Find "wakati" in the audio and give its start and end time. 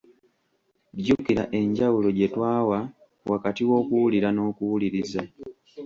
3.31-3.61